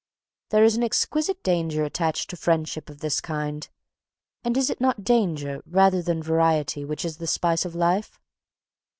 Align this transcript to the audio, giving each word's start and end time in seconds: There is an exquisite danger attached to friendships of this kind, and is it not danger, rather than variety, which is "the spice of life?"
There 0.49 0.63
is 0.63 0.75
an 0.75 0.81
exquisite 0.81 1.43
danger 1.43 1.83
attached 1.83 2.31
to 2.31 2.35
friendships 2.35 2.89
of 2.89 3.01
this 3.01 3.21
kind, 3.21 3.69
and 4.43 4.57
is 4.57 4.71
it 4.71 4.81
not 4.81 5.03
danger, 5.03 5.61
rather 5.63 6.01
than 6.01 6.23
variety, 6.23 6.83
which 6.83 7.05
is 7.05 7.17
"the 7.17 7.27
spice 7.27 7.65
of 7.65 7.75
life?" 7.75 8.19